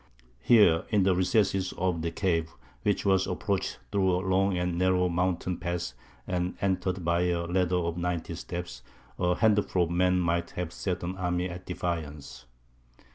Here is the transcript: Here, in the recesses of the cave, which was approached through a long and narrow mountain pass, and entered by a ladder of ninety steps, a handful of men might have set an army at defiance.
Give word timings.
Here, 0.41 0.85
in 0.89 1.03
the 1.03 1.15
recesses 1.15 1.73
of 1.77 2.01
the 2.01 2.09
cave, 2.09 2.49
which 2.81 3.05
was 3.05 3.27
approached 3.27 3.77
through 3.91 4.15
a 4.15 4.25
long 4.27 4.57
and 4.57 4.75
narrow 4.75 5.09
mountain 5.09 5.57
pass, 5.57 5.93
and 6.25 6.57
entered 6.59 7.05
by 7.05 7.21
a 7.27 7.45
ladder 7.45 7.75
of 7.75 7.97
ninety 7.99 8.33
steps, 8.33 8.81
a 9.19 9.35
handful 9.35 9.83
of 9.83 9.91
men 9.91 10.19
might 10.19 10.49
have 10.57 10.73
set 10.73 11.03
an 11.03 11.15
army 11.17 11.47
at 11.51 11.67
defiance. 11.67 12.45